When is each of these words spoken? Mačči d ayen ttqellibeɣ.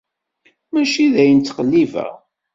Mačči 0.71 1.05
d 1.13 1.15
ayen 1.21 1.39
ttqellibeɣ. 1.41 2.11